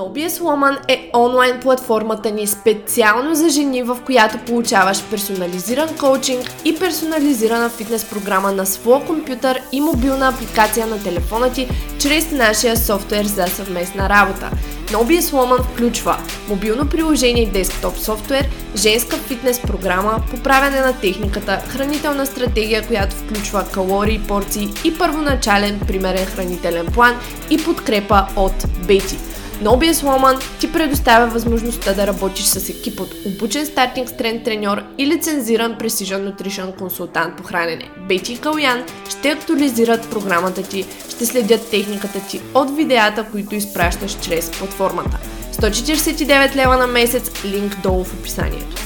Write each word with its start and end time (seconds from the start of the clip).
OBS 0.00 0.40
Woman 0.40 0.78
е 0.88 1.10
онлайн 1.14 1.60
платформата 1.60 2.30
ни 2.30 2.46
специално 2.46 3.34
за 3.34 3.48
жени, 3.48 3.82
в 3.82 3.98
която 4.06 4.38
получаваш 4.46 5.02
персонализиран 5.10 5.96
коучинг 5.96 6.52
и 6.64 6.78
персонализирана 6.78 7.68
фитнес 7.68 8.04
програма 8.04 8.52
на 8.52 8.66
своя 8.66 9.06
компютър 9.06 9.60
и 9.72 9.80
мобилна 9.80 10.28
апликация 10.28 10.86
на 10.86 11.02
телефона 11.02 11.52
ти 11.52 11.68
чрез 11.98 12.30
нашия 12.30 12.76
софтуер 12.76 13.24
за 13.24 13.46
съвместна 13.46 14.08
работа. 14.08 14.50
OBS 14.86 15.20
Woman 15.20 15.62
включва 15.62 16.16
мобилно 16.48 16.88
приложение 16.88 17.42
и 17.42 17.50
десктоп 17.50 17.98
софтуер, 17.98 18.48
женска 18.76 19.16
фитнес 19.16 19.60
програма, 19.60 20.22
поправяне 20.30 20.80
на 20.80 20.92
техниката, 20.92 21.62
хранителна 21.68 22.26
стратегия, 22.26 22.86
която 22.86 23.16
включва 23.16 23.64
калории, 23.72 24.20
порции 24.28 24.68
и 24.84 24.98
първоначален 24.98 25.80
примерен 25.86 26.26
хранителен 26.26 26.86
план 26.86 27.14
и 27.50 27.64
подкрепа 27.64 28.26
от 28.36 28.64
Бети. 28.86 29.31
Nobius 29.62 29.92
Woman 29.92 30.60
ти 30.60 30.72
предоставя 30.72 31.26
възможността 31.26 31.94
да 31.94 32.06
работиш 32.06 32.44
с 32.44 32.68
екип 32.68 33.00
от 33.00 33.14
обучен 33.26 33.66
стартинг 33.66 34.08
стрен 34.08 34.42
треньор 34.44 34.82
и 34.98 35.06
лицензиран 35.06 35.74
Precision 35.74 36.32
Nutrition 36.32 36.78
консултант 36.78 37.36
по 37.36 37.42
хранене. 37.42 37.90
Бети 38.08 38.32
и 38.32 38.38
Калян 38.38 38.84
ще 39.10 39.30
актуализират 39.30 40.10
програмата 40.10 40.62
ти, 40.62 40.84
ще 41.08 41.26
следят 41.26 41.70
техниката 41.70 42.20
ти 42.28 42.40
от 42.54 42.76
видеята, 42.76 43.26
които 43.32 43.54
изпращаш 43.54 44.20
чрез 44.20 44.50
платформата. 44.50 45.18
149 45.52 46.56
лева 46.56 46.76
на 46.76 46.86
месец, 46.86 47.44
линк 47.44 47.80
долу 47.82 48.04
в 48.04 48.14
описанието. 48.14 48.76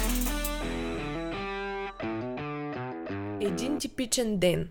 Един 3.40 3.78
типичен 3.78 4.38
ден. 4.38 4.68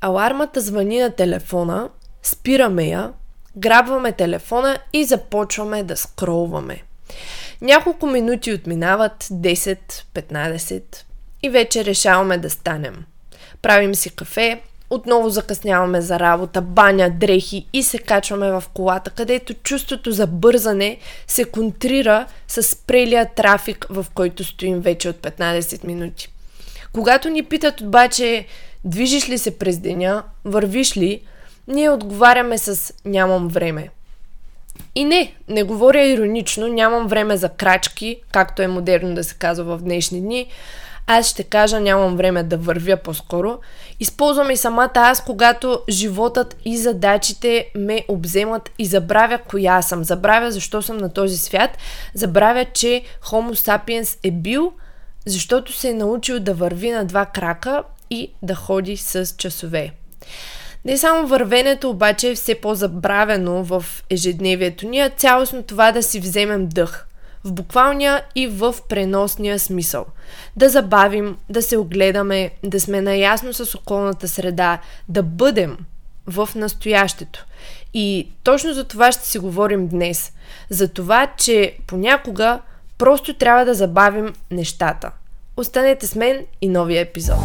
Алармата 0.00 0.60
звъни 0.60 0.98
на 0.98 1.10
телефона, 1.10 1.88
спираме 2.22 2.84
я, 2.84 3.12
грабваме 3.58 4.12
телефона 4.12 4.78
и 4.92 5.04
започваме 5.04 5.82
да 5.82 5.96
скролваме. 5.96 6.82
Няколко 7.60 8.06
минути 8.06 8.52
отминават, 8.52 9.24
10, 9.24 9.78
15 10.14 10.82
и 11.42 11.50
вече 11.50 11.84
решаваме 11.84 12.38
да 12.38 12.50
станем. 12.50 13.04
Правим 13.62 13.94
си 13.94 14.10
кафе, 14.10 14.60
отново 14.90 15.30
закъсняваме 15.30 16.00
за 16.00 16.20
работа, 16.20 16.62
баня, 16.62 17.10
дрехи 17.10 17.66
и 17.72 17.82
се 17.82 17.98
качваме 17.98 18.50
в 18.50 18.64
колата, 18.74 19.10
където 19.10 19.54
чувството 19.54 20.12
за 20.12 20.26
бързане 20.26 20.98
се 21.26 21.44
контрира 21.44 22.26
с 22.48 22.62
спрелия 22.62 23.34
трафик, 23.34 23.86
в 23.90 24.06
който 24.14 24.44
стоим 24.44 24.80
вече 24.80 25.08
от 25.08 25.16
15 25.16 25.84
минути. 25.84 26.32
Когато 26.92 27.28
ни 27.28 27.42
питат 27.42 27.80
обаче, 27.80 28.46
движиш 28.84 29.28
ли 29.28 29.38
се 29.38 29.58
през 29.58 29.78
деня, 29.78 30.22
вървиш 30.44 30.96
ли, 30.96 31.22
ние 31.68 31.90
отговаряме 31.90 32.58
с 32.58 32.94
нямам 33.04 33.48
време. 33.48 33.88
И 34.94 35.04
не, 35.04 35.34
не 35.48 35.62
говоря 35.62 36.04
иронично, 36.04 36.68
нямам 36.68 37.06
време 37.06 37.36
за 37.36 37.48
крачки, 37.48 38.20
както 38.32 38.62
е 38.62 38.68
модерно 38.68 39.14
да 39.14 39.24
се 39.24 39.34
казва 39.34 39.76
в 39.76 39.82
днешни 39.82 40.20
дни. 40.20 40.46
Аз 41.06 41.26
ще 41.26 41.42
кажа, 41.42 41.80
нямам 41.80 42.16
време 42.16 42.42
да 42.42 42.56
вървя 42.56 42.96
по-скоро. 42.96 43.58
Използвам 44.00 44.50
и 44.50 44.56
самата 44.56 44.90
аз, 44.94 45.24
когато 45.24 45.80
животът 45.88 46.56
и 46.64 46.76
задачите 46.76 47.70
ме 47.74 48.04
обземат 48.08 48.70
и 48.78 48.86
забравя 48.86 49.38
коя 49.38 49.82
съм. 49.82 50.04
Забравя 50.04 50.50
защо 50.50 50.82
съм 50.82 50.96
на 50.96 51.12
този 51.12 51.36
свят. 51.36 51.70
Забравя, 52.14 52.64
че 52.64 53.02
Homo 53.22 53.54
sapiens 53.54 54.18
е 54.24 54.30
бил, 54.30 54.72
защото 55.26 55.72
се 55.72 55.88
е 55.88 55.94
научил 55.94 56.40
да 56.40 56.54
върви 56.54 56.90
на 56.90 57.04
два 57.04 57.26
крака 57.26 57.82
и 58.10 58.32
да 58.42 58.54
ходи 58.54 58.96
с 58.96 59.34
часове. 59.38 59.92
Не 60.86 60.98
само 60.98 61.26
вървенето 61.26 61.90
обаче 61.90 62.30
е 62.30 62.34
все 62.34 62.54
по-забравено 62.54 63.64
в 63.64 63.84
ежедневието 64.10 64.88
ни, 64.88 65.00
а 65.00 65.10
цялостно 65.10 65.62
това 65.62 65.92
да 65.92 66.02
си 66.02 66.20
вземем 66.20 66.68
дъх. 66.68 67.06
В 67.44 67.52
буквалния 67.52 68.22
и 68.34 68.46
в 68.46 68.74
преносния 68.88 69.58
смисъл. 69.58 70.06
Да 70.56 70.68
забавим, 70.68 71.36
да 71.48 71.62
се 71.62 71.76
огледаме, 71.76 72.50
да 72.62 72.80
сме 72.80 73.00
наясно 73.00 73.52
с 73.52 73.74
околната 73.74 74.28
среда, 74.28 74.78
да 75.08 75.22
бъдем 75.22 75.76
в 76.26 76.48
настоящето. 76.54 77.46
И 77.94 78.28
точно 78.42 78.72
за 78.72 78.84
това 78.84 79.12
ще 79.12 79.28
си 79.28 79.38
говорим 79.38 79.88
днес. 79.88 80.32
За 80.70 80.88
това, 80.88 81.26
че 81.38 81.76
понякога 81.86 82.60
просто 82.98 83.34
трябва 83.34 83.64
да 83.64 83.74
забавим 83.74 84.34
нещата. 84.50 85.10
Останете 85.56 86.06
с 86.06 86.14
мен 86.14 86.46
и 86.60 86.68
новия 86.68 87.00
епизод. 87.00 87.38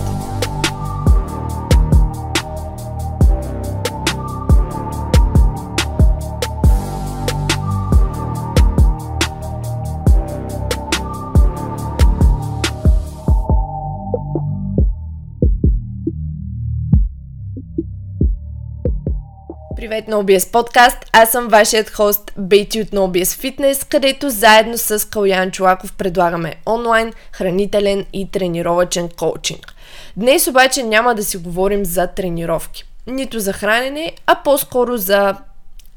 Привет 19.91 20.07
на 20.07 20.23
OBS! 20.23 20.95
Аз 21.11 21.31
съм 21.31 21.47
вашият 21.47 21.89
хост 21.89 22.31
Бейти 22.37 22.81
от 22.81 22.87
OBS 22.87 23.23
Fitness, 23.23 23.89
където 23.89 24.29
заедно 24.29 24.77
с 24.77 25.09
Калян 25.09 25.51
Чулаков 25.51 25.93
предлагаме 25.93 26.55
онлайн, 26.65 27.13
хранителен 27.31 28.05
и 28.13 28.31
тренировачен 28.31 29.09
коучинг. 29.09 29.73
Днес 30.17 30.47
обаче 30.47 30.83
няма 30.83 31.15
да 31.15 31.23
си 31.23 31.37
говорим 31.37 31.85
за 31.85 32.07
тренировки, 32.07 32.83
нито 33.07 33.39
за 33.39 33.53
хранене, 33.53 34.13
а 34.25 34.35
по-скоро 34.35 34.97
за 34.97 35.35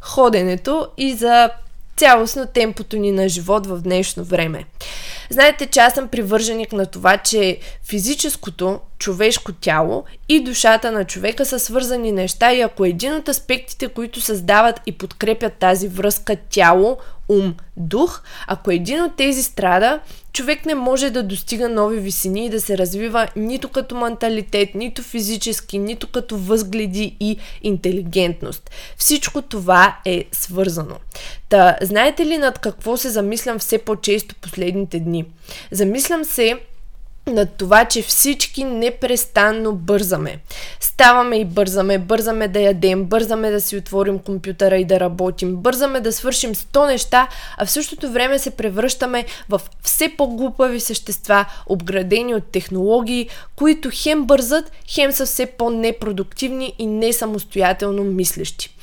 ходенето 0.02 0.86
и 0.98 1.12
за 1.12 1.50
цялостно 1.96 2.46
темпото 2.46 2.96
ни 2.96 3.12
на 3.12 3.28
живот 3.28 3.66
в 3.66 3.80
днешно 3.80 4.24
време. 4.24 4.64
Знаете, 5.34 5.66
че 5.66 5.80
аз 5.80 5.94
съм 5.94 6.08
привърженик 6.08 6.72
на 6.72 6.86
това, 6.86 7.18
че 7.18 7.58
физическото, 7.84 8.80
човешко 8.98 9.52
тяло 9.52 10.04
и 10.28 10.44
душата 10.44 10.92
на 10.92 11.04
човека 11.04 11.46
са 11.46 11.58
свързани 11.58 12.12
неща 12.12 12.52
и 12.52 12.60
ако 12.60 12.84
един 12.84 13.14
от 13.14 13.28
аспектите, 13.28 13.88
които 13.88 14.20
създават 14.20 14.80
и 14.86 14.92
подкрепят 14.92 15.52
тази 15.52 15.88
връзка 15.88 16.36
тяло, 16.50 16.98
ум, 17.28 17.54
дух, 17.76 18.22
ако 18.46 18.70
един 18.70 19.02
от 19.02 19.16
тези 19.16 19.42
страда, 19.42 20.00
човек 20.32 20.66
не 20.66 20.74
може 20.74 21.10
да 21.10 21.22
достига 21.22 21.68
нови 21.68 22.00
висини 22.00 22.46
и 22.46 22.50
да 22.50 22.60
се 22.60 22.78
развива 22.78 23.28
нито 23.36 23.68
като 23.68 23.94
менталитет, 23.94 24.74
нито 24.74 25.02
физически, 25.02 25.78
нито 25.78 26.06
като 26.06 26.36
възгледи 26.36 27.16
и 27.20 27.36
интелигентност. 27.62 28.70
Всичко 28.96 29.42
това 29.42 29.96
е 30.04 30.24
свързано. 30.32 30.96
Та, 31.48 31.76
знаете 31.82 32.26
ли 32.26 32.38
над 32.38 32.58
какво 32.58 32.96
се 32.96 33.10
замислям 33.10 33.58
все 33.58 33.78
по-често 33.78 34.34
последните 34.34 35.00
дни? 35.00 35.23
Замислям 35.70 36.24
се 36.24 36.60
на 37.26 37.46
това, 37.46 37.84
че 37.84 38.02
всички 38.02 38.64
непрестанно 38.64 39.72
бързаме. 39.72 40.38
Ставаме 40.80 41.36
и 41.36 41.44
бързаме, 41.44 41.98
бързаме 41.98 42.48
да 42.48 42.60
ядем, 42.60 43.04
бързаме 43.04 43.50
да 43.50 43.60
си 43.60 43.76
отворим 43.76 44.18
компютъра 44.18 44.76
и 44.76 44.84
да 44.84 45.00
работим, 45.00 45.56
бързаме 45.56 46.00
да 46.00 46.12
свършим 46.12 46.54
100 46.54 46.86
неща, 46.86 47.28
а 47.56 47.66
в 47.66 47.70
същото 47.70 48.10
време 48.10 48.38
се 48.38 48.50
превръщаме 48.50 49.24
в 49.48 49.60
все 49.82 50.08
по-глупави 50.08 50.80
същества, 50.80 51.44
обградени 51.66 52.34
от 52.34 52.44
технологии, 52.44 53.28
които 53.56 53.90
хем 53.92 54.24
бързат, 54.24 54.72
хем 54.88 55.12
са 55.12 55.26
все 55.26 55.46
по-непродуктивни 55.46 56.74
и 56.78 56.86
не 56.86 57.12
самостоятелно 57.12 58.04
мислещи. 58.04 58.74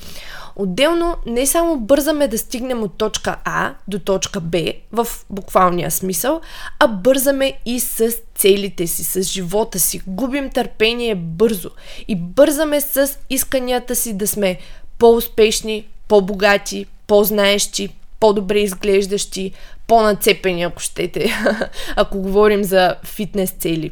Отделно 0.56 1.16
не 1.26 1.46
само 1.46 1.76
бързаме 1.76 2.28
да 2.28 2.38
стигнем 2.38 2.82
от 2.82 2.98
точка 2.98 3.36
А 3.44 3.74
до 3.88 3.98
точка 3.98 4.40
Б 4.40 4.58
в 4.92 5.06
буквалния 5.30 5.90
смисъл, 5.90 6.40
а 6.78 6.86
бързаме 6.86 7.52
и 7.66 7.80
с 7.80 8.12
целите 8.34 8.86
си, 8.86 9.04
с 9.04 9.22
живота 9.22 9.80
си. 9.80 10.00
Губим 10.06 10.50
търпение 10.50 11.14
бързо 11.14 11.70
и 12.08 12.16
бързаме 12.16 12.80
с 12.80 13.18
исканията 13.30 13.96
си 13.96 14.12
да 14.12 14.26
сме 14.26 14.58
по-успешни, 14.98 15.86
по-богати, 16.08 16.86
по-знаещи, 17.06 17.88
по-добре 18.20 18.58
изглеждащи, 18.58 19.52
по-нацепени, 19.86 20.62
ако 20.62 20.80
щете, 20.80 21.32
ако 21.96 22.18
говорим 22.18 22.64
за 22.64 22.94
фитнес 23.04 23.50
цели. 23.50 23.90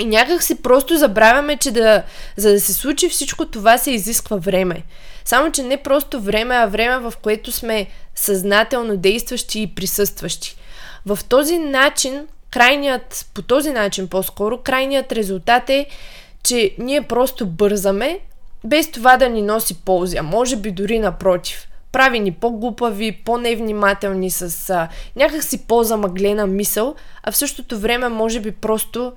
И 0.00 0.04
някак 0.04 0.42
си 0.42 0.62
просто 0.62 0.96
забравяме, 0.96 1.56
че 1.56 1.70
да, 1.70 2.02
за 2.36 2.52
да 2.52 2.60
се 2.60 2.72
случи 2.72 3.08
всичко 3.08 3.46
това 3.46 3.78
се 3.78 3.90
изисква 3.90 4.36
време. 4.36 4.82
Само, 5.24 5.52
че 5.52 5.62
не 5.62 5.76
просто 5.76 6.20
време, 6.20 6.54
а 6.54 6.66
време, 6.66 6.98
в 6.98 7.12
което 7.22 7.52
сме 7.52 7.86
съзнателно 8.14 8.96
действащи 8.96 9.62
и 9.62 9.74
присъстващи. 9.74 10.56
В 11.06 11.18
този 11.28 11.58
начин, 11.58 12.26
крайният, 12.50 13.26
по 13.34 13.42
този 13.42 13.70
начин 13.70 14.08
по-скоро, 14.08 14.58
крайният 14.58 15.12
резултат 15.12 15.70
е, 15.70 15.86
че 16.42 16.74
ние 16.78 17.02
просто 17.02 17.46
бързаме, 17.46 18.18
без 18.64 18.90
това 18.90 19.16
да 19.16 19.28
ни 19.28 19.42
носи 19.42 19.74
ползи, 19.74 20.16
а 20.16 20.22
може 20.22 20.56
би 20.56 20.70
дори 20.70 20.98
напротив. 20.98 21.68
Прави 21.92 22.20
ни 22.20 22.32
по-глупави, 22.32 23.12
по-невнимателни, 23.24 24.30
с 24.30 24.70
а, 24.70 24.88
някакси 25.16 25.66
по-замъглена 25.66 26.46
мисъл, 26.46 26.94
а 27.22 27.32
в 27.32 27.36
същото 27.36 27.78
време 27.78 28.08
може 28.08 28.40
би 28.40 28.50
просто, 28.50 29.12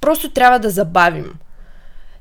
просто 0.00 0.30
трябва 0.30 0.58
да 0.58 0.70
забавим. 0.70 1.32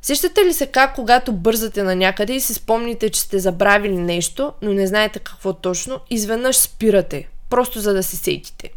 Сещате 0.01 0.45
ли 0.45 0.53
се 0.53 0.65
как, 0.65 0.95
когато 0.95 1.33
бързате 1.33 1.83
на 1.83 1.95
някъде 1.95 2.33
и 2.33 2.41
си 2.41 2.53
спомните, 2.53 3.09
че 3.09 3.21
сте 3.21 3.39
забравили 3.39 3.97
нещо, 3.97 4.53
но 4.61 4.73
не 4.73 4.87
знаете 4.87 5.19
какво 5.19 5.53
точно, 5.53 5.99
изведнъж 6.09 6.57
спирате, 6.57 7.27
просто 7.49 7.79
за 7.79 7.93
да 7.93 8.03
се 8.03 8.15
сетите. 8.15 8.69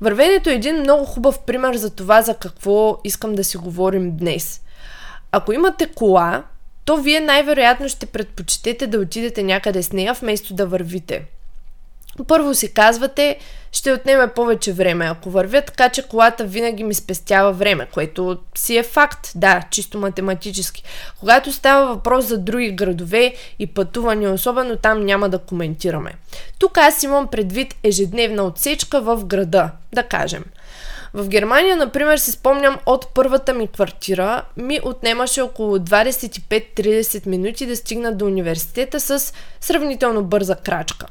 Вървенето 0.00 0.50
е 0.50 0.54
един 0.54 0.80
много 0.80 1.04
хубав 1.04 1.40
пример 1.40 1.76
за 1.76 1.90
това, 1.90 2.22
за 2.22 2.34
какво 2.34 2.98
искам 3.04 3.34
да 3.34 3.44
си 3.44 3.56
говорим 3.56 4.16
днес. 4.16 4.60
Ако 5.32 5.52
имате 5.52 5.86
кола, 5.86 6.44
то 6.84 6.96
вие 6.96 7.20
най-вероятно 7.20 7.88
ще 7.88 8.06
предпочитете 8.06 8.86
да 8.86 8.98
отидете 8.98 9.42
някъде 9.42 9.82
с 9.82 9.92
нея, 9.92 10.14
вместо 10.14 10.54
да 10.54 10.66
вървите. 10.66 11.24
Първо 12.26 12.54
си 12.54 12.74
казвате, 12.74 13.38
ще 13.72 13.92
отнеме 13.92 14.28
повече 14.28 14.72
време, 14.72 15.06
ако 15.06 15.30
вървя 15.30 15.62
така, 15.62 15.88
че 15.88 16.08
колата 16.08 16.44
винаги 16.44 16.84
ми 16.84 16.94
спестява 16.94 17.52
време, 17.52 17.86
което 17.92 18.38
си 18.54 18.76
е 18.76 18.82
факт, 18.82 19.32
да, 19.34 19.62
чисто 19.70 19.98
математически. 19.98 20.82
Когато 21.20 21.52
става 21.52 21.94
въпрос 21.94 22.24
за 22.24 22.38
други 22.38 22.70
градове 22.70 23.34
и 23.58 23.66
пътувания, 23.66 24.32
особено 24.32 24.76
там 24.76 25.04
няма 25.04 25.28
да 25.28 25.38
коментираме. 25.38 26.14
Тук 26.58 26.78
аз 26.78 27.02
имам 27.02 27.28
предвид 27.28 27.74
ежедневна 27.82 28.42
отсечка 28.42 29.00
в 29.00 29.24
града, 29.24 29.70
да 29.92 30.02
кажем. 30.02 30.44
В 31.14 31.28
Германия, 31.28 31.76
например, 31.76 32.16
си 32.16 32.32
спомням 32.32 32.78
от 32.86 33.14
първата 33.14 33.54
ми 33.54 33.68
квартира, 33.68 34.42
ми 34.56 34.80
отнемаше 34.82 35.40
около 35.40 35.78
25-30 35.78 37.26
минути 37.26 37.66
да 37.66 37.76
стигна 37.76 38.12
до 38.12 38.26
университета 38.26 39.00
с 39.00 39.32
сравнително 39.60 40.24
бърза 40.24 40.56
крачка. 40.56 41.06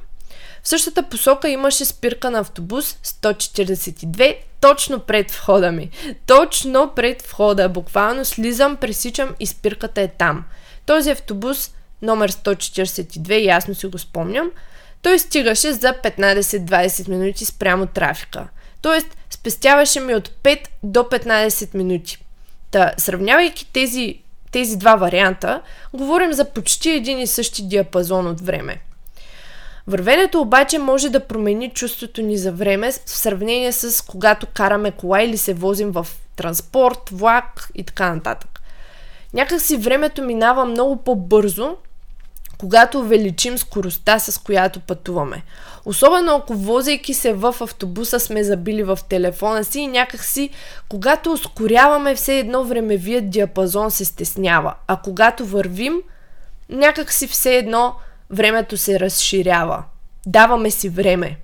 В 0.68 0.70
същата 0.70 1.04
посока 1.04 1.50
имаше 1.50 1.86
спирка 1.86 2.32
на 2.32 2.40
автобус 2.40 2.98
142 3.04 4.38
точно 4.62 5.00
пред 5.00 5.32
входа 5.32 5.72
ми. 5.72 5.90
Точно 6.26 6.92
пред 6.96 7.22
входа. 7.22 7.70
Буквално 7.70 8.26
слизам, 8.26 8.76
пресичам 8.76 9.36
и 9.40 9.48
спирката 9.48 10.02
е 10.02 10.08
там. 10.08 10.44
Този 10.86 11.10
автобус, 11.10 11.72
номер 12.02 12.32
142, 12.32 13.46
ясно 13.46 13.76
си 13.76 13.88
го 13.88 13.98
спомням, 13.98 14.52
той 15.02 15.20
стигаше 15.20 15.74
за 15.74 15.94
15-20 16.04 17.10
минути 17.10 17.46
спрямо 17.46 17.86
трафика. 17.86 18.48
Тоест, 18.82 19.18
спестяваше 19.30 20.00
ми 20.00 20.16
от 20.16 20.30
5 20.30 20.60
до 20.84 21.00
15 21.00 21.76
минути. 21.76 22.18
Та, 22.72 22.94
сравнявайки 22.98 23.72
тези, 23.74 24.20
тези 24.52 24.78
два 24.78 24.96
варианта, 24.96 25.62
говорим 25.94 26.34
за 26.34 26.46
почти 26.46 26.90
един 26.90 27.20
и 27.20 27.28
същи 27.28 27.68
диапазон 27.68 28.28
от 28.28 28.42
време. 28.42 28.82
Вървенето 29.88 30.42
обаче 30.42 30.80
може 30.80 31.10
да 31.10 31.28
промени 31.28 31.70
чувството 31.70 32.22
ни 32.22 32.38
за 32.38 32.52
време 32.52 32.92
в 32.92 33.00
сравнение 33.06 33.72
с 33.72 34.06
когато 34.06 34.48
караме 34.54 34.92
кола 34.92 35.22
или 35.22 35.38
се 35.38 35.54
возим 35.54 35.92
в 35.92 36.08
транспорт, 36.36 37.10
влак 37.12 37.70
и 37.76 37.84
така 37.84 38.16
нататък. 38.16 38.62
Някак 39.34 39.62
си 39.62 39.78
времето 39.78 40.24
минава 40.24 40.66
много 40.66 40.98
по-бързо, 40.98 41.78
когато 42.58 43.00
увеличим 43.00 43.58
скоростта, 43.58 44.20
с 44.20 44.38
която 44.38 44.80
пътуваме. 44.80 45.44
Особено 45.86 46.36
ако 46.36 46.54
возейки 46.54 47.14
се 47.14 47.34
в 47.34 47.56
автобуса 47.62 48.20
сме 48.20 48.44
забили 48.44 48.84
в 48.84 49.00
телефона 49.10 49.64
си 49.64 49.80
и 49.80 49.88
някакси, 49.88 50.50
когато 50.90 51.32
ускоряваме 51.32 52.16
все 52.16 52.40
едно 52.40 52.64
времевият 52.64 53.30
диапазон 53.30 53.92
се 53.92 54.06
стеснява, 54.06 54.74
а 54.88 54.98
когато 54.98 55.46
вървим, 55.46 56.02
някакси 56.70 57.28
все 57.28 57.56
едно 57.56 57.96
времето 58.30 58.78
се 58.78 59.00
разширява. 59.00 59.84
Даваме 60.26 60.72
си 60.72 60.90
време. 60.90 61.38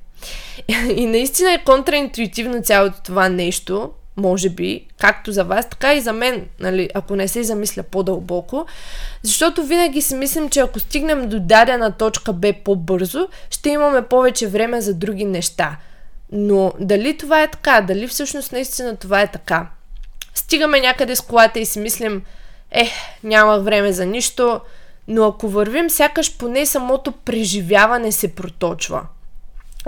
И 0.96 1.06
наистина 1.06 1.54
е 1.54 1.64
контраинтуитивно 1.64 2.62
цялото 2.62 2.98
това 3.04 3.30
нещо, 3.30 3.92
може 4.18 4.50
би, 4.50 4.88
както 5.00 5.32
за 5.32 5.44
вас, 5.44 5.70
така 5.70 5.94
и 5.94 6.02
за 6.02 6.14
мен, 6.14 6.48
нали, 6.60 6.90
ако 6.94 7.16
не 7.16 7.28
се 7.28 7.44
замисля 7.44 7.84
по-дълбоко, 7.84 8.66
защото 9.24 9.64
винаги 9.64 10.02
си 10.02 10.16
мислим, 10.16 10.50
че 10.50 10.60
ако 10.60 10.80
стигнем 10.80 11.30
до 11.30 11.40
дадена 11.40 11.92
точка 11.92 12.34
Б 12.34 12.54
по-бързо, 12.64 13.28
ще 13.50 13.70
имаме 13.70 14.02
повече 14.02 14.48
време 14.48 14.82
за 14.82 14.94
други 14.94 15.26
неща. 15.26 15.78
Но 16.32 16.74
дали 16.80 17.18
това 17.18 17.44
е 17.44 17.52
така? 17.52 17.82
Дали 17.82 18.08
всъщност 18.08 18.52
наистина 18.52 18.96
това 18.96 19.22
е 19.22 19.32
така? 19.32 19.68
Стигаме 20.36 20.80
някъде 20.80 21.16
с 21.16 21.22
колата 21.22 21.60
и 21.60 21.66
си 21.66 21.80
мислим, 21.80 22.24
ех, 22.72 22.92
няма 23.24 23.60
време 23.60 23.92
за 23.94 24.06
нищо, 24.06 24.62
но 25.08 25.26
ако 25.26 25.48
вървим, 25.48 25.90
сякаш 25.90 26.38
поне 26.38 26.66
самото 26.66 27.12
преживяване 27.12 28.12
се 28.12 28.36
проточва. 28.36 29.02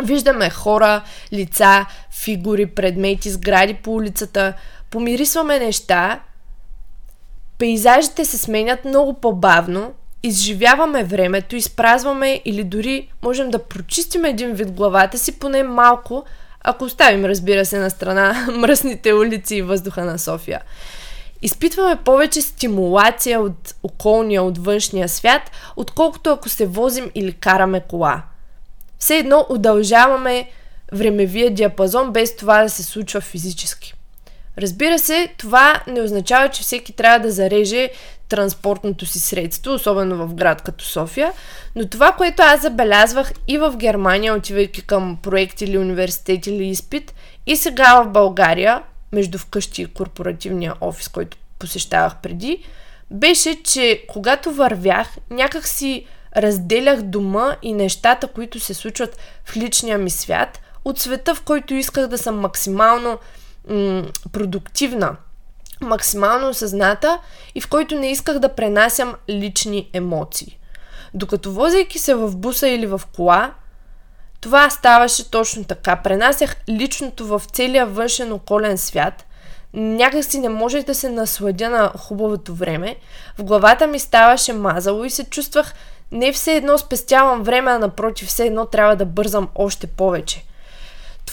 Виждаме 0.04 0.50
хора, 0.50 1.02
лица, 1.34 1.86
фигури, 2.12 2.66
предмети, 2.66 3.30
сгради 3.30 3.74
по 3.74 3.94
улицата, 3.94 4.54
помирисваме 4.92 5.60
неща, 5.60 6.20
пейзажите 7.58 8.26
се 8.26 8.38
сменят 8.38 8.86
много 8.86 9.14
по-бавно, 9.14 9.94
изживяваме 10.24 11.04
времето, 11.04 11.56
изпразваме 11.56 12.42
или 12.46 12.64
дори 12.64 13.10
можем 13.22 13.50
да 13.50 13.64
прочистим 13.64 14.26
един 14.26 14.54
вид 14.54 14.72
главата 14.72 15.18
си 15.18 15.40
поне 15.40 15.64
малко, 15.64 16.24
ако 16.64 16.84
оставим, 16.84 17.26
разбира 17.26 17.66
се, 17.66 17.78
на 17.80 17.90
страна 17.90 18.48
мръсните 18.58 19.14
улици 19.14 19.56
и 19.56 19.62
въздуха 19.62 20.06
на 20.06 20.20
София 20.20 20.62
изпитваме 21.42 21.96
повече 21.96 22.42
стимулация 22.42 23.42
от 23.42 23.76
околния, 23.84 24.44
от 24.44 24.58
външния 24.58 25.10
свят, 25.10 25.52
отколкото 25.76 26.30
ако 26.30 26.50
се 26.50 26.66
возим 26.66 27.12
или 27.16 27.34
караме 27.34 27.80
кола. 27.80 28.22
Все 29.00 29.18
едно 29.18 29.46
удължаваме 29.50 30.50
времевия 30.94 31.54
диапазон 31.54 32.12
без 32.12 32.36
това 32.36 32.64
да 32.64 32.70
се 32.70 32.84
случва 32.84 33.22
физически. 33.22 33.94
Разбира 34.58 35.00
се, 35.00 35.34
това 35.38 35.82
не 35.88 36.02
означава, 36.02 36.50
че 36.50 36.62
всеки 36.62 36.94
трябва 36.94 37.20
да 37.20 37.32
зареже 37.32 37.90
транспортното 38.30 39.06
си 39.06 39.20
средство, 39.20 39.74
особено 39.74 40.28
в 40.28 40.34
град 40.36 40.62
като 40.62 40.86
София, 40.86 41.34
но 41.76 41.88
това, 41.88 42.12
което 42.12 42.44
аз 42.44 42.62
забелязвах 42.62 43.32
и 43.48 43.58
в 43.58 43.74
Германия, 43.78 44.36
отивайки 44.36 44.82
към 44.82 45.18
проект 45.22 45.62
или 45.62 45.78
университет 45.78 46.48
или 46.48 46.68
изпит, 46.68 47.14
и 47.46 47.56
сега 47.56 48.02
в 48.02 48.10
България, 48.10 48.82
между 49.12 49.38
вкъщи 49.38 49.82
и 49.82 49.86
корпоративния 49.86 50.74
офис, 50.82 51.08
който 51.08 51.38
посещавах 51.60 52.16
преди, 52.22 52.64
беше, 53.12 53.64
че 53.64 54.06
когато 54.08 54.52
вървях, 54.52 55.08
някак 55.30 55.68
си 55.68 56.06
разделях 56.38 57.02
дома 57.02 57.56
и 57.62 57.74
нещата, 57.74 58.28
които 58.28 58.60
се 58.60 58.74
случват 58.74 59.18
в 59.46 59.56
личния 59.56 59.98
ми 59.98 60.10
свят, 60.10 60.62
от 60.86 61.00
света, 61.00 61.36
в 61.36 61.42
който 61.42 61.74
исках 61.74 62.08
да 62.08 62.18
съм 62.18 62.40
максимално 62.40 63.20
м- 63.70 64.04
продуктивна, 64.32 65.16
максимално 65.82 66.50
осъзната 66.50 67.20
и 67.56 67.62
в 67.62 67.70
който 67.70 67.96
не 67.96 68.12
исках 68.12 68.40
да 68.40 68.56
пренасям 68.56 69.16
лични 69.30 69.90
емоции. 69.94 70.60
Докато 71.14 71.52
возейки 71.52 72.00
се 72.00 72.16
в 72.16 72.36
буса 72.36 72.68
или 72.68 72.86
в 72.86 73.02
кола, 73.16 73.54
това 74.46 74.70
ставаше 74.70 75.32
точно 75.32 75.64
така. 75.64 75.96
Пренасях 75.96 76.56
личното 76.70 77.28
в 77.28 77.42
целия 77.52 77.86
външен 77.86 78.34
околен 78.34 78.78
свят. 78.78 79.26
Някак 79.74 80.26
си 80.26 80.40
не 80.40 80.50
можех 80.50 80.86
да 80.86 80.96
се 80.96 81.10
насладя 81.10 81.70
на 81.70 81.92
хубавото 81.98 82.54
време. 82.54 82.96
В 83.38 83.44
главата 83.44 83.88
ми 83.88 84.00
ставаше 84.00 84.54
мазало 84.54 85.04
и 85.04 85.10
се 85.10 85.24
чувствах 85.24 85.74
не 86.12 86.32
все 86.32 86.56
едно 86.56 86.78
спестявам 86.78 87.44
време, 87.44 87.72
а 87.72 87.80
напротив, 87.80 88.28
все 88.28 88.46
едно 88.46 88.66
трябва 88.66 88.96
да 88.96 89.06
бързам 89.06 89.48
още 89.56 89.88
повече. 89.88 90.44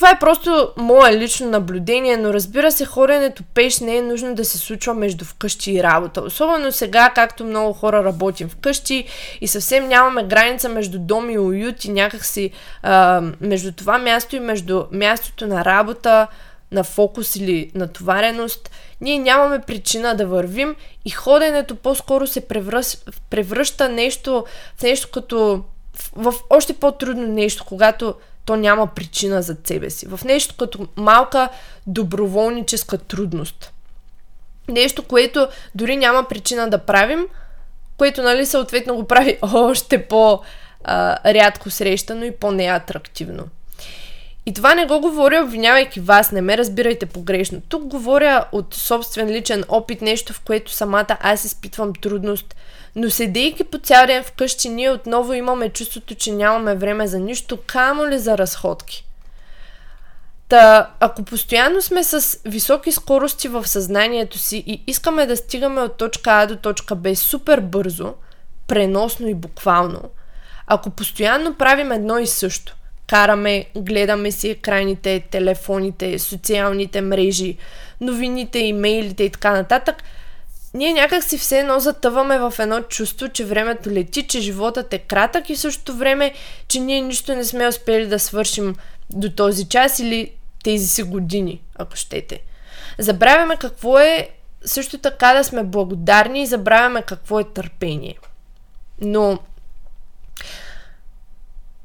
Това 0.03 0.11
е 0.11 0.19
просто 0.19 0.71
мое 0.77 1.17
лично 1.17 1.49
наблюдение, 1.49 2.17
но 2.17 2.33
разбира 2.33 2.71
се, 2.71 2.85
ходенето 2.85 3.43
пеш 3.53 3.79
не 3.79 3.97
е 3.97 4.01
нужно 4.01 4.35
да 4.35 4.45
се 4.45 4.57
случва 4.57 4.93
между 4.93 5.25
вкъщи 5.25 5.71
и 5.71 5.83
работа. 5.83 6.21
Особено 6.21 6.71
сега, 6.71 7.11
както 7.15 7.45
много 7.45 7.73
хора 7.73 8.03
работим 8.03 8.49
вкъщи 8.49 9.05
и 9.41 9.47
съвсем 9.47 9.87
нямаме 9.87 10.23
граница 10.23 10.69
между 10.69 10.99
дом 10.99 11.29
и 11.29 11.39
уют 11.39 11.85
и 11.85 11.91
някакси 11.91 12.51
а, 12.81 13.21
между 13.41 13.71
това 13.71 13.97
място 13.97 14.35
и 14.35 14.39
между 14.39 14.83
мястото 14.91 15.47
на 15.47 15.65
работа, 15.65 16.27
на 16.71 16.83
фокус 16.83 17.35
или 17.35 17.71
натовареност, 17.75 18.71
ние 19.01 19.19
нямаме 19.19 19.59
причина 19.59 20.15
да 20.15 20.27
вървим 20.27 20.75
и 21.05 21.09
ходенето 21.09 21.75
по-скоро 21.75 22.27
се 22.27 22.47
превръща, 22.47 23.11
превръща 23.29 23.89
нещо 23.89 24.45
в 24.77 24.83
нещо 24.83 25.09
като 25.11 25.63
в, 26.15 26.31
в 26.31 26.33
още 26.49 26.73
по-трудно 26.73 27.27
нещо, 27.27 27.65
когато 27.67 28.15
то 28.45 28.55
няма 28.55 28.87
причина 28.87 29.41
за 29.41 29.55
себе 29.63 29.89
си. 29.89 30.07
В 30.07 30.19
нещо 30.25 30.55
като 30.57 30.87
малка 30.95 31.49
доброволническа 31.87 32.97
трудност. 32.97 33.73
Нещо, 34.67 35.03
което 35.03 35.47
дори 35.75 35.95
няма 35.95 36.23
причина 36.23 36.69
да 36.69 36.77
правим, 36.77 37.27
което, 37.97 38.21
нали, 38.21 38.45
съответно 38.45 38.95
го 38.95 39.07
прави 39.07 39.37
още 39.53 40.07
по-рядко 40.07 41.69
срещано 41.69 42.25
и 42.25 42.31
по-неатрактивно. 42.31 43.43
И 44.45 44.53
това 44.53 44.75
не 44.75 44.85
го 44.85 44.99
говоря 44.99 45.43
обвинявайки 45.43 45.99
вас, 45.99 46.31
не 46.31 46.41
ме 46.41 46.57
разбирайте 46.57 47.05
погрешно. 47.05 47.61
Тук 47.69 47.83
говоря 47.83 48.45
от 48.51 48.73
собствен 48.73 49.29
личен 49.29 49.63
опит, 49.67 50.01
нещо 50.01 50.33
в 50.33 50.41
което 50.41 50.71
самата 50.71 51.17
аз 51.21 51.45
изпитвам 51.45 51.93
трудност– 51.95 52.55
но 52.95 53.09
седейки 53.09 53.63
по 53.63 53.77
цял 53.77 54.07
ден 54.07 54.23
вкъщи, 54.23 54.69
ние 54.69 54.91
отново 54.91 55.33
имаме 55.33 55.69
чувството, 55.69 56.15
че 56.15 56.31
нямаме 56.31 56.75
време 56.75 57.07
за 57.07 57.19
нищо, 57.19 57.57
камо 57.67 58.07
ли 58.07 58.19
за 58.19 58.37
разходки. 58.37 59.05
Та, 60.49 60.89
ако 60.99 61.23
постоянно 61.23 61.81
сме 61.81 62.03
с 62.03 62.39
високи 62.45 62.91
скорости 62.91 63.47
в 63.47 63.67
съзнанието 63.67 64.37
си 64.37 64.63
и 64.67 64.83
искаме 64.87 65.25
да 65.25 65.37
стигаме 65.37 65.81
от 65.81 65.97
точка 65.97 66.31
А 66.31 66.45
до 66.45 66.55
точка 66.55 66.95
Б 66.95 67.15
супер 67.15 67.59
бързо, 67.59 68.13
преносно 68.67 69.27
и 69.27 69.33
буквално, 69.33 70.01
ако 70.67 70.89
постоянно 70.89 71.53
правим 71.53 71.91
едно 71.91 72.17
и 72.17 72.27
също, 72.27 72.75
караме, 73.07 73.65
гледаме 73.75 74.31
си 74.31 74.49
екраните, 74.49 75.23
телефоните, 75.31 76.19
социалните 76.19 77.01
мрежи, 77.01 77.57
новините, 78.01 78.59
имейлите 78.59 79.23
и 79.23 79.29
така 79.29 79.51
нататък, 79.51 80.03
ние 80.73 80.93
някак 80.93 81.23
си 81.23 81.37
все 81.37 81.59
едно 81.59 81.79
затъваме 81.79 82.39
в 82.39 82.53
едно 82.59 82.81
чувство, 82.81 83.29
че 83.29 83.45
времето 83.45 83.89
лети, 83.89 84.27
че 84.27 84.41
животът 84.41 84.93
е 84.93 84.97
кратък 84.97 85.49
и 85.49 85.55
същото 85.55 85.95
време, 85.95 86.33
че 86.67 86.79
ние 86.79 87.01
нищо 87.01 87.35
не 87.35 87.43
сме 87.43 87.67
успели 87.67 88.07
да 88.07 88.19
свършим 88.19 88.75
до 89.09 89.31
този 89.31 89.65
час 89.69 89.99
или 89.99 90.31
тези 90.63 90.87
си 90.87 91.03
години, 91.03 91.61
ако 91.75 91.95
щете. 91.95 92.41
Забравяме 92.99 93.57
какво 93.57 93.99
е 93.99 94.29
също 94.65 94.97
така 94.97 95.33
да 95.33 95.43
сме 95.43 95.63
благодарни 95.63 96.41
и 96.41 96.47
забравяме 96.47 97.01
какво 97.01 97.39
е 97.39 97.43
търпение. 97.43 98.17
Но 99.01 99.39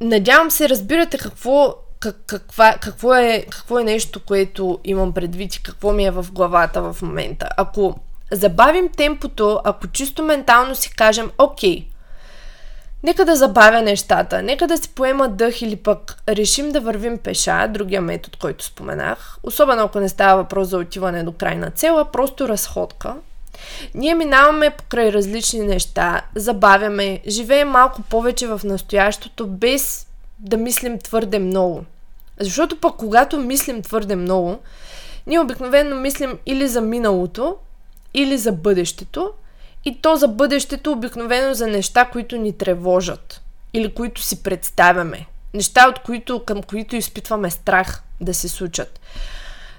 надявам 0.00 0.50
се, 0.50 0.68
разбирате 0.68 1.18
какво, 1.18 1.74
как, 2.00 2.16
каква, 2.26 2.76
какво, 2.80 3.14
е, 3.14 3.46
какво 3.50 3.78
е 3.78 3.84
нещо, 3.84 4.20
което 4.24 4.80
имам 4.84 5.12
предвид 5.12 5.54
и 5.54 5.62
какво 5.62 5.92
ми 5.92 6.04
е 6.04 6.10
в 6.10 6.26
главата 6.32 6.82
в 6.82 7.02
момента. 7.02 7.48
Ако 7.56 8.00
забавим 8.32 8.88
темпото, 8.88 9.60
ако 9.64 9.86
чисто 9.86 10.22
ментално 10.22 10.74
си 10.74 10.90
кажем, 10.96 11.30
окей, 11.38 11.86
Нека 13.02 13.24
да 13.24 13.36
забавя 13.36 13.82
нещата, 13.82 14.42
нека 14.42 14.66
да 14.66 14.78
си 14.78 14.88
поема 14.88 15.28
дъх 15.28 15.62
или 15.62 15.76
пък 15.76 16.22
решим 16.28 16.72
да 16.72 16.80
вървим 16.80 17.18
пеша, 17.18 17.68
другия 17.68 18.00
метод, 18.00 18.36
който 18.40 18.64
споменах, 18.64 19.38
особено 19.42 19.82
ако 19.82 20.00
не 20.00 20.08
става 20.08 20.42
въпрос 20.42 20.68
за 20.68 20.78
отиване 20.78 21.22
до 21.22 21.32
крайна 21.32 21.70
цела, 21.70 22.04
просто 22.04 22.48
разходка. 22.48 23.14
Ние 23.94 24.14
минаваме 24.14 24.70
покрай 24.70 25.12
различни 25.12 25.60
неща, 25.60 26.22
забавяме, 26.34 27.20
живеем 27.26 27.68
малко 27.68 28.02
повече 28.02 28.46
в 28.46 28.60
настоящото, 28.64 29.46
без 29.46 30.06
да 30.38 30.56
мислим 30.56 30.98
твърде 30.98 31.38
много. 31.38 31.84
Защото 32.40 32.80
пък 32.80 32.96
когато 32.96 33.38
мислим 33.38 33.82
твърде 33.82 34.16
много, 34.16 34.58
ние 35.26 35.40
обикновено 35.40 35.96
мислим 35.96 36.38
или 36.46 36.68
за 36.68 36.80
миналото, 36.80 37.56
или 38.18 38.38
за 38.38 38.52
бъдещето, 38.52 39.32
и 39.84 40.00
то 40.02 40.16
за 40.16 40.28
бъдещето 40.28 40.92
обикновено 40.92 41.54
за 41.54 41.66
неща, 41.66 42.04
които 42.04 42.36
ни 42.36 42.52
тревожат 42.52 43.42
или 43.72 43.94
които 43.94 44.22
си 44.22 44.42
представяме. 44.42 45.26
Неща, 45.54 45.88
от 45.88 45.98
които, 45.98 46.44
към 46.44 46.62
които 46.62 46.96
изпитваме 46.96 47.50
страх 47.50 48.02
да 48.20 48.34
се 48.34 48.48
случат. 48.48 49.00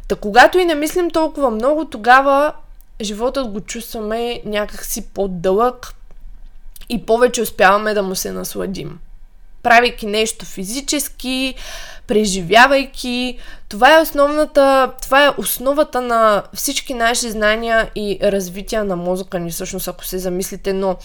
Та 0.07 0.15
когато 0.15 0.57
и 0.57 0.65
не 0.65 0.75
мислим 0.75 1.11
толкова 1.11 1.49
много, 1.49 1.85
тогава 1.85 2.53
животът 3.01 3.51
го 3.51 3.61
чувстваме 3.61 4.41
някакси 4.45 5.07
по-дълъг 5.07 5.93
и 6.89 7.05
повече 7.05 7.41
успяваме 7.41 7.93
да 7.93 8.03
му 8.03 8.15
се 8.15 8.31
насладим. 8.31 8.99
Правейки 9.63 10.05
нещо 10.05 10.45
физически, 10.45 11.55
преживявайки. 12.07 13.37
Това 13.69 13.97
е 13.97 14.01
основната, 14.01 14.93
това 15.01 15.25
е 15.25 15.31
основата 15.37 16.01
на 16.01 16.43
всички 16.53 16.93
наши 16.93 17.31
знания 17.31 17.91
и 17.95 18.19
развитие 18.23 18.83
на 18.83 18.95
мозъка 18.95 19.39
ни, 19.39 19.51
всъщност, 19.51 19.87
ако 19.87 20.05
се 20.05 20.17
замислите. 20.17 20.73
Но 20.73 20.97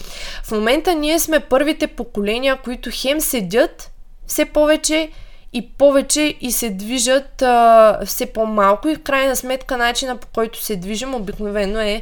в 0.43 0.51
момента 0.51 0.95
ние 0.95 1.19
сме 1.19 1.39
първите 1.39 1.87
поколения, 1.87 2.57
които 2.63 2.89
хем 2.93 3.21
седят 3.21 3.91
все 4.27 4.45
повече 4.45 5.09
и 5.53 5.69
повече 5.69 6.35
и 6.41 6.51
се 6.51 6.69
движат 6.69 7.41
а, 7.41 7.99
все 8.05 8.25
по-малко 8.25 8.89
и 8.89 8.95
в 8.95 9.03
крайна 9.03 9.35
сметка 9.35 9.77
начина 9.77 10.17
по 10.17 10.27
който 10.27 10.63
се 10.63 10.75
движим 10.75 11.15
обикновено 11.15 11.79
е 11.79 12.01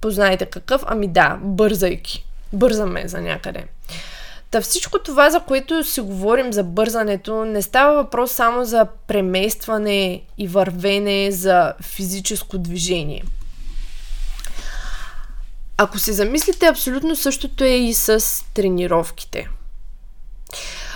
познайте 0.00 0.46
какъв, 0.46 0.82
ами 0.86 1.08
да, 1.08 1.38
бързайки. 1.42 2.26
Бързаме 2.52 3.08
за 3.08 3.20
някъде. 3.20 3.64
Та 4.52 4.60
всичко 4.60 4.98
това, 4.98 5.30
за 5.30 5.40
което 5.40 5.84
си 5.84 6.00
говорим 6.00 6.52
за 6.52 6.64
бързането, 6.64 7.44
не 7.44 7.62
става 7.62 7.94
въпрос 7.94 8.32
само 8.32 8.64
за 8.64 8.86
преместване 9.06 10.22
и 10.38 10.48
вървене, 10.48 11.30
за 11.30 11.74
физическо 11.82 12.58
движение. 12.58 13.24
Ако 15.76 15.98
се 15.98 16.12
замислите, 16.12 16.66
абсолютно 16.66 17.16
същото 17.16 17.64
е 17.64 17.68
и 17.68 17.94
с 17.94 18.44
тренировките. 18.54 19.48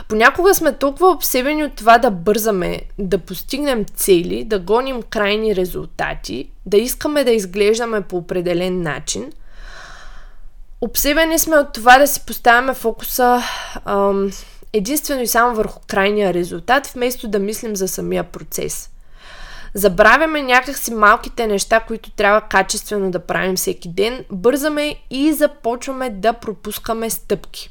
Понякога 0.09 0.55
сме 0.55 0.73
толкова 0.73 1.11
обсебени 1.11 1.65
от 1.65 1.75
това 1.75 1.99
да 1.99 2.11
бързаме, 2.11 2.81
да 2.99 3.19
постигнем 3.19 3.85
цели, 3.85 4.45
да 4.45 4.59
гоним 4.59 5.03
крайни 5.03 5.57
резултати, 5.57 6.51
да 6.67 6.77
искаме 6.77 7.25
да 7.25 7.31
изглеждаме 7.31 8.01
по 8.01 8.17
определен 8.17 8.83
начин– 8.83 9.33
Обсебени 10.81 11.39
сме 11.39 11.57
от 11.57 11.73
това 11.73 11.99
да 11.99 12.07
си 12.07 12.21
поставяме 12.27 12.75
фокуса 12.75 13.43
ам, 13.85 14.31
единствено 14.73 15.23
и 15.23 15.27
само 15.27 15.55
върху 15.55 15.81
крайния 15.87 16.35
резултат, 16.35 16.87
вместо 16.87 17.29
да 17.29 17.39
мислим 17.39 17.77
за 17.77 17.89
самия 17.89 18.25
процес. 18.25 18.91
Забравяме 19.75 20.43
някакси 20.43 20.95
малките 20.95 21.47
неща, 21.47 21.81
които 21.81 22.11
трябва 22.11 22.41
качествено 22.41 23.11
да 23.11 23.27
правим 23.27 23.57
всеки 23.57 23.89
ден, 23.89 24.25
бързаме 24.33 24.97
и 25.11 25.33
започваме 25.33 26.11
да 26.11 26.33
пропускаме 26.33 27.11
стъпки. 27.11 27.71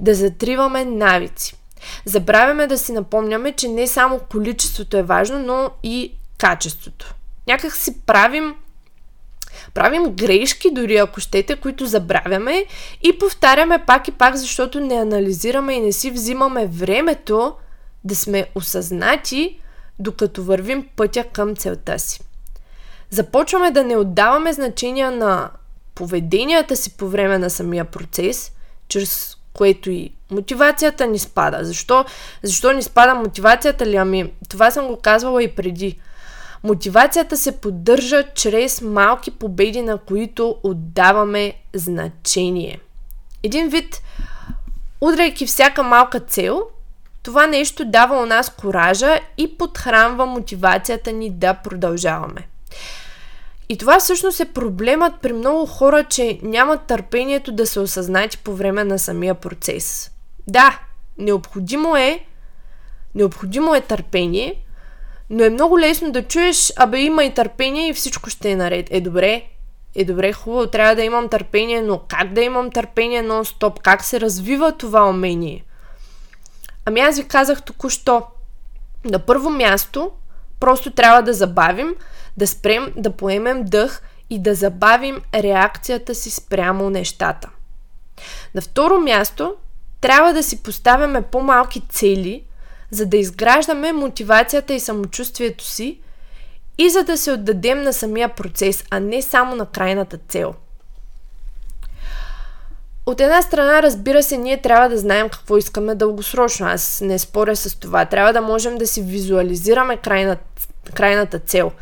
Да 0.00 0.14
затриваме 0.14 0.84
навици. 0.84 1.56
Забравяме 2.04 2.66
да 2.66 2.78
си 2.78 2.92
напомняме, 2.92 3.52
че 3.52 3.68
не 3.68 3.86
само 3.86 4.20
количеството 4.30 4.96
е 4.96 5.02
важно, 5.02 5.38
но 5.38 5.70
и 5.82 6.12
качеството. 6.38 7.14
Някак 7.46 7.76
си 7.76 8.00
правим 8.00 8.54
Правим 9.74 10.04
грешки, 10.04 10.70
дори 10.72 10.96
ако 10.96 11.20
щете, 11.20 11.56
които 11.56 11.86
забравяме 11.86 12.64
и 13.02 13.18
повтаряме 13.18 13.84
пак 13.86 14.08
и 14.08 14.12
пак, 14.12 14.36
защото 14.36 14.80
не 14.80 14.94
анализираме 14.94 15.74
и 15.74 15.80
не 15.80 15.92
си 15.92 16.10
взимаме 16.10 16.66
времето 16.66 17.54
да 18.04 18.16
сме 18.16 18.46
осъзнати, 18.54 19.60
докато 19.98 20.42
вървим 20.42 20.88
пътя 20.96 21.24
към 21.24 21.56
целта 21.56 21.98
си. 21.98 22.20
Започваме 23.10 23.70
да 23.70 23.84
не 23.84 23.96
отдаваме 23.96 24.52
значение 24.52 25.10
на 25.10 25.50
поведенията 25.94 26.76
си 26.76 26.96
по 26.96 27.08
време 27.08 27.38
на 27.38 27.50
самия 27.50 27.84
процес, 27.84 28.52
чрез 28.88 29.36
което 29.52 29.90
и 29.90 30.12
мотивацията 30.30 31.06
ни 31.06 31.18
спада. 31.18 31.64
Защо, 31.64 32.04
защо 32.42 32.72
ни 32.72 32.82
спада 32.82 33.14
мотивацията 33.14 33.86
ли? 33.86 33.96
Ами, 33.96 34.32
това 34.48 34.70
съм 34.70 34.86
го 34.86 34.96
казвала 34.96 35.42
и 35.42 35.54
преди. 35.54 35.98
Мотивацията 36.66 37.36
се 37.36 37.60
поддържа 37.60 38.24
чрез 38.34 38.80
малки 38.80 39.30
победи, 39.30 39.82
на 39.82 39.98
които 39.98 40.56
отдаваме 40.62 41.54
значение. 41.74 42.80
Един 43.42 43.68
вид, 43.68 44.02
удряйки 45.00 45.46
всяка 45.46 45.82
малка 45.82 46.20
цел, 46.20 46.62
това 47.22 47.46
нещо 47.46 47.84
дава 47.84 48.22
у 48.22 48.26
нас 48.26 48.50
коража 48.50 49.20
и 49.38 49.58
подхранва 49.58 50.26
мотивацията 50.26 51.12
ни 51.12 51.30
да 51.30 51.54
продължаваме. 51.54 52.48
И 53.68 53.78
това 53.78 53.98
всъщност 53.98 54.40
е 54.40 54.52
проблемът 54.52 55.12
при 55.22 55.32
много 55.32 55.66
хора, 55.66 56.04
че 56.04 56.38
нямат 56.42 56.82
търпението 56.82 57.52
да 57.52 57.66
се 57.66 57.80
осъзнати 57.80 58.38
по 58.38 58.54
време 58.54 58.84
на 58.84 58.98
самия 58.98 59.34
процес. 59.34 60.10
Да, 60.48 60.80
необходимо 61.18 61.96
е, 61.96 62.24
необходимо 63.14 63.74
е 63.74 63.80
търпение, 63.80 64.65
но 65.30 65.44
е 65.44 65.50
много 65.50 65.78
лесно 65.78 66.12
да 66.12 66.22
чуеш, 66.22 66.72
абе 66.76 67.00
има 67.00 67.24
и 67.24 67.34
търпение 67.34 67.88
и 67.88 67.94
всичко 67.94 68.30
ще 68.30 68.50
е 68.50 68.56
наред. 68.56 68.86
Е 68.90 69.00
добре, 69.00 69.42
е 69.94 70.04
добре, 70.04 70.32
хубаво, 70.32 70.66
трябва 70.66 70.94
да 70.94 71.02
имам 71.02 71.28
търпение, 71.28 71.82
но 71.82 72.00
как 72.08 72.32
да 72.32 72.40
имам 72.40 72.70
търпение 72.70 73.22
нон-стоп? 73.22 73.80
Как 73.82 74.04
се 74.04 74.20
развива 74.20 74.72
това 74.72 75.08
умение? 75.08 75.64
Ами 76.84 77.00
аз 77.00 77.16
ви 77.16 77.28
казах 77.28 77.62
току-що. 77.62 78.22
На 79.04 79.18
първо 79.18 79.50
място, 79.50 80.10
просто 80.60 80.90
трябва 80.90 81.22
да 81.22 81.32
забавим, 81.32 81.94
да 82.36 82.46
спрем, 82.46 82.92
да 82.96 83.10
поемем 83.10 83.64
дъх 83.64 84.02
и 84.30 84.42
да 84.42 84.54
забавим 84.54 85.20
реакцията 85.34 86.14
си 86.14 86.30
спрямо 86.30 86.90
нещата. 86.90 87.48
На 88.54 88.60
второ 88.60 88.98
място, 89.00 89.54
трябва 90.00 90.32
да 90.32 90.42
си 90.42 90.62
поставяме 90.62 91.22
по-малки 91.22 91.82
цели– 91.88 92.42
за 92.90 93.06
да 93.06 93.16
изграждаме 93.16 93.92
мотивацията 93.92 94.74
и 94.74 94.80
самочувствието 94.80 95.64
си 95.64 95.98
и 96.78 96.90
за 96.90 97.04
да 97.04 97.18
се 97.18 97.32
отдадем 97.32 97.82
на 97.82 97.92
самия 97.92 98.28
процес, 98.28 98.84
а 98.90 99.00
не 99.00 99.22
само 99.22 99.54
на 99.54 99.66
крайната 99.66 100.18
цел. 100.28 100.54
От 103.06 103.20
една 103.20 103.42
страна, 103.42 103.82
разбира 103.82 104.22
се, 104.22 104.36
ние 104.36 104.62
трябва 104.62 104.88
да 104.88 104.98
знаем 104.98 105.28
какво 105.28 105.56
искаме 105.56 105.94
дългосрочно. 105.94 106.66
Аз 106.66 107.00
не 107.00 107.18
споря 107.18 107.56
с 107.56 107.78
това. 107.78 108.04
Трябва 108.04 108.32
да 108.32 108.40
можем 108.40 108.78
да 108.78 108.86
си 108.86 109.02
визуализираме 109.02 109.96
крайна, 109.96 110.36
крайната 110.94 111.38
цел. 111.38 111.72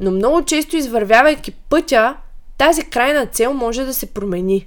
Но 0.00 0.10
много 0.10 0.44
често, 0.44 0.76
извървявайки 0.76 1.50
пътя, 1.50 2.16
тази 2.58 2.82
крайна 2.82 3.26
цел 3.26 3.52
може 3.52 3.84
да 3.84 3.94
се 3.94 4.06
промени. 4.06 4.66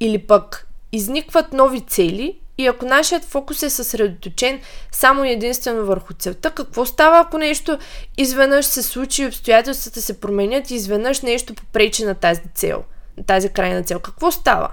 Или 0.00 0.18
пък 0.18 0.66
изникват 0.92 1.52
нови 1.52 1.80
цели 1.80 2.38
и 2.58 2.66
ако 2.66 2.84
нашият 2.84 3.24
фокус 3.24 3.62
е 3.62 3.70
съсредоточен 3.70 4.60
само 4.92 5.24
единствено 5.24 5.86
върху 5.86 6.14
целта, 6.14 6.50
какво 6.50 6.86
става, 6.86 7.20
ако 7.20 7.38
нещо 7.38 7.78
изведнъж 8.16 8.66
се 8.66 8.82
случи 8.82 9.22
и 9.22 9.26
обстоятелствата 9.26 10.02
се 10.02 10.20
променят 10.20 10.70
и 10.70 10.74
изведнъж 10.74 11.20
нещо 11.20 11.54
попречи 11.54 12.04
на 12.04 12.14
тази 12.14 12.42
цел, 12.54 12.84
на 13.18 13.24
тази 13.24 13.48
крайна 13.48 13.82
цел? 13.82 14.00
Какво 14.00 14.30
става? 14.30 14.68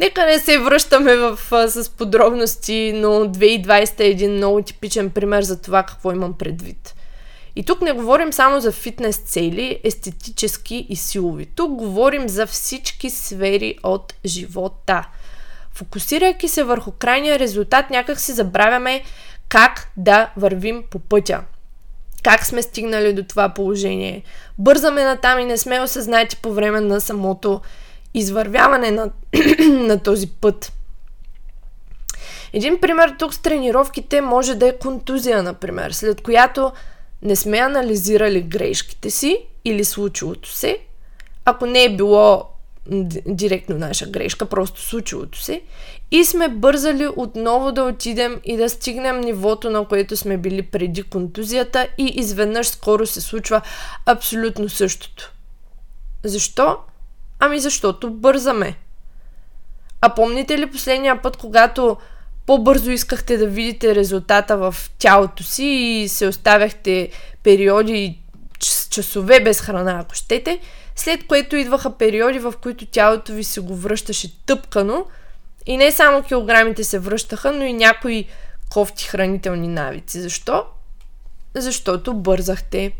Нека 0.00 0.26
не 0.26 0.38
се 0.38 0.58
връщаме 0.58 1.16
в, 1.16 1.38
а, 1.50 1.68
с 1.68 1.90
подробности, 1.90 2.92
но 2.94 3.08
2020 3.08 4.00
е 4.00 4.06
един 4.06 4.32
много 4.32 4.62
типичен 4.62 5.10
пример 5.10 5.42
за 5.42 5.62
това 5.62 5.82
какво 5.82 6.12
имам 6.12 6.32
предвид. 6.38 6.94
И 7.56 7.64
тук 7.64 7.80
не 7.80 7.92
говорим 7.92 8.32
само 8.32 8.60
за 8.60 8.72
фитнес 8.72 9.16
цели, 9.16 9.80
естетически 9.84 10.86
и 10.88 10.96
силови. 10.96 11.46
Тук 11.46 11.70
говорим 11.70 12.28
за 12.28 12.46
всички 12.46 13.10
сфери 13.10 13.78
от 13.82 14.14
живота. 14.24 15.08
Фокусирайки 15.76 16.48
се 16.48 16.62
върху 16.62 16.92
крайния 16.92 17.38
резултат, 17.38 17.90
някак 17.90 18.20
си 18.20 18.32
забравяме 18.32 19.02
как 19.48 19.88
да 19.96 20.30
вървим 20.36 20.82
по 20.90 20.98
пътя. 20.98 21.42
Как 22.22 22.46
сме 22.46 22.62
стигнали 22.62 23.12
до 23.12 23.24
това 23.24 23.48
положение. 23.48 24.22
Бързаме 24.58 25.04
натам 25.04 25.38
и 25.38 25.44
не 25.44 25.56
сме 25.56 25.80
осъзнати 25.80 26.36
по 26.36 26.52
време 26.52 26.80
на 26.80 27.00
самото 27.00 27.60
извървяване 28.14 28.90
на, 28.90 29.10
на 29.70 30.02
този 30.02 30.26
път. 30.26 30.72
Един 32.52 32.80
пример 32.80 33.14
тук 33.18 33.34
с 33.34 33.38
тренировките 33.38 34.20
може 34.20 34.54
да 34.54 34.68
е 34.68 34.78
контузия, 34.78 35.42
например, 35.42 35.90
след 35.90 36.20
която 36.20 36.72
не 37.22 37.36
сме 37.36 37.58
анализирали 37.58 38.42
грешките 38.42 39.10
си 39.10 39.38
или 39.64 39.84
случилото 39.84 40.52
се, 40.52 40.78
ако 41.44 41.66
не 41.66 41.84
е 41.84 41.96
било 41.96 42.55
директно 43.26 43.78
наша 43.78 44.06
грешка, 44.06 44.46
просто 44.46 44.80
случилото 44.80 45.42
се, 45.42 45.60
и 46.10 46.24
сме 46.24 46.48
бързали 46.48 47.08
отново 47.16 47.72
да 47.72 47.82
отидем 47.82 48.40
и 48.44 48.56
да 48.56 48.68
стигнем 48.68 49.20
нивото, 49.20 49.70
на 49.70 49.84
което 49.84 50.16
сме 50.16 50.36
били 50.36 50.62
преди 50.62 51.02
контузията 51.02 51.88
и 51.98 52.04
изведнъж 52.04 52.66
скоро 52.66 53.06
се 53.06 53.20
случва 53.20 53.60
абсолютно 54.06 54.68
същото. 54.68 55.32
Защо? 56.24 56.76
Ами 57.38 57.58
защото 57.58 58.10
бързаме. 58.10 58.76
А 60.00 60.14
помните 60.14 60.58
ли 60.58 60.70
последния 60.70 61.22
път, 61.22 61.36
когато 61.36 61.96
по-бързо 62.46 62.90
искахте 62.90 63.36
да 63.36 63.46
видите 63.46 63.94
резултата 63.94 64.56
в 64.56 64.74
тялото 64.98 65.42
си 65.42 65.64
и 65.64 66.08
се 66.08 66.26
оставяхте 66.26 67.10
периоди, 67.42 68.18
часове 68.90 69.40
без 69.40 69.60
храна, 69.60 69.98
ако 70.00 70.14
щете, 70.14 70.60
след 70.96 71.26
което 71.26 71.56
идваха 71.56 71.98
периоди, 71.98 72.38
в 72.38 72.54
които 72.62 72.86
тялото 72.86 73.32
ви 73.32 73.44
се 73.44 73.60
го 73.60 73.76
връщаше 73.76 74.44
тъпкано 74.46 75.06
и 75.66 75.76
не 75.76 75.92
само 75.92 76.22
килограмите 76.22 76.84
се 76.84 76.98
връщаха, 76.98 77.52
но 77.52 77.64
и 77.64 77.72
някои 77.72 78.26
кофти 78.70 79.04
хранителни 79.04 79.68
навици. 79.68 80.20
Защо? 80.20 80.64
Защото 81.54 82.14
бързахте. 82.14 82.92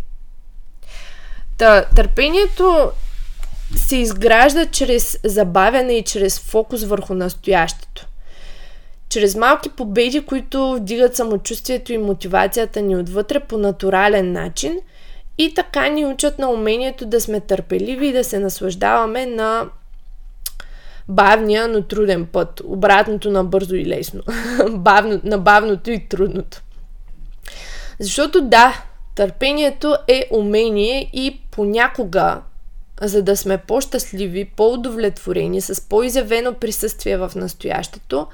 Та, 1.58 1.84
търпението 1.84 2.92
се 3.76 3.96
изгражда 3.96 4.66
чрез 4.66 5.18
забавяне 5.24 5.92
и 5.92 6.04
чрез 6.04 6.38
фокус 6.38 6.84
върху 6.84 7.14
настоящето. 7.14 8.06
Чрез 9.08 9.34
малки 9.34 9.68
победи, 9.68 10.20
които 10.20 10.74
вдигат 10.74 11.16
самочувствието 11.16 11.92
и 11.92 11.98
мотивацията 11.98 12.80
ни 12.80 12.96
отвътре 12.96 13.40
по 13.40 13.58
натурален 13.58 14.32
начин 14.32 14.80
и 15.38 15.54
така 15.54 15.88
ни 15.88 16.06
учат 16.06 16.38
на 16.38 16.50
умението 16.50 17.06
да 17.06 17.20
сме 17.20 17.40
търпеливи 17.40 18.06
и 18.06 18.12
да 18.12 18.24
се 18.24 18.38
наслаждаваме 18.38 19.26
на 19.26 19.66
бавния, 21.08 21.68
но 21.68 21.82
труден 21.82 22.26
път. 22.26 22.62
Обратното 22.64 23.30
на 23.30 23.44
бързо 23.44 23.74
и 23.74 23.86
лесно. 23.86 24.22
Бавно, 24.70 25.20
на 25.24 25.38
бавното 25.38 25.90
и 25.90 26.08
трудното. 26.08 26.62
Защото 28.00 28.42
да, 28.42 28.82
търпението 29.14 29.96
е 30.08 30.28
умение 30.30 31.10
и 31.12 31.40
понякога 31.50 32.40
за 33.00 33.22
да 33.22 33.36
сме 33.36 33.58
по-щастливи, 33.58 34.44
по-удовлетворени, 34.44 35.60
с 35.60 35.88
по-изявено 35.88 36.54
присъствие 36.54 37.16
в 37.16 37.32
настоящето, 37.36 38.26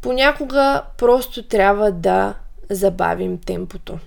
понякога 0.00 0.82
просто 0.98 1.42
трябва 1.42 1.92
да 1.92 2.34
забавим 2.70 3.38
темпото. 3.38 3.98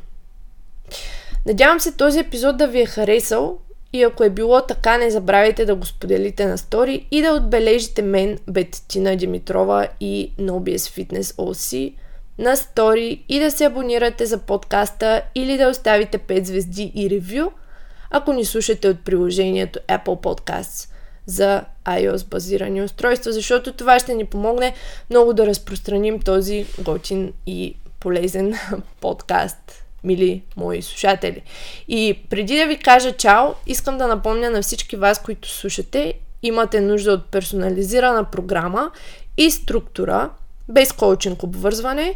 Надявам 1.47 1.79
се 1.79 1.91
този 1.91 2.19
епизод 2.19 2.57
да 2.57 2.67
ви 2.67 2.81
е 2.81 2.85
харесал 2.85 3.57
и 3.93 4.03
ако 4.03 4.23
е 4.23 4.29
било 4.29 4.61
така, 4.61 4.97
не 4.97 5.11
забравяйте 5.11 5.65
да 5.65 5.75
го 5.75 5.85
споделите 5.85 6.45
на 6.45 6.57
стори 6.57 7.07
и 7.11 7.21
да 7.21 7.33
отбележите 7.33 8.01
мен, 8.01 8.39
Бетина 8.49 9.15
Димитрова 9.15 9.87
и 9.99 10.31
Nobies 10.39 10.77
Fitness 10.77 11.21
OC 11.21 11.93
на 12.37 12.55
стори 12.55 13.25
и 13.29 13.39
да 13.39 13.51
се 13.51 13.65
абонирате 13.65 14.25
за 14.25 14.37
подкаста 14.37 15.21
или 15.35 15.57
да 15.57 15.69
оставите 15.69 16.19
5 16.19 16.43
звезди 16.43 16.91
и 16.95 17.09
ревю– 17.09 17.51
ако 18.09 18.33
ни 18.33 18.45
слушате 18.45 18.89
от 18.89 18.99
приложението 18.99 19.79
Apple 19.79 20.05
Podcasts 20.05 20.89
за 21.25 21.63
iOS 21.85 22.27
базирани 22.27 22.81
устройства, 22.81 23.31
защото 23.31 23.73
това 23.73 23.99
ще 23.99 24.13
ни 24.13 24.25
помогне 24.25 24.73
много 25.09 25.33
да 25.33 25.47
разпространим 25.47 26.19
този 26.19 26.65
готин 26.79 27.33
и 27.45 27.75
полезен 27.99 28.53
подкаст, 29.01 29.85
мили 30.03 30.43
мои 30.57 30.81
слушатели. 30.81 31.41
И 31.87 32.19
преди 32.29 32.57
да 32.57 32.67
ви 32.67 32.77
кажа 32.77 33.11
чао, 33.11 33.53
искам 33.67 33.97
да 33.97 34.07
напомня 34.07 34.49
на 34.49 34.61
всички 34.61 34.95
вас, 34.95 35.21
които 35.23 35.49
слушате, 35.49 36.13
имате 36.43 36.81
нужда 36.81 37.11
от 37.11 37.25
персонализирана 37.25 38.23
програма 38.23 38.91
и 39.37 39.51
структура, 39.51 40.29
без 40.69 40.91
коучинг 40.91 41.43
обвързване, 41.43 42.15